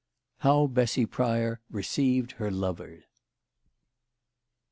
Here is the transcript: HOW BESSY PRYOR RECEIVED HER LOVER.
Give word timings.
HOW 0.39 0.65
BESSY 0.65 1.05
PRYOR 1.05 1.61
RECEIVED 1.69 2.31
HER 2.31 2.49
LOVER. 2.49 3.03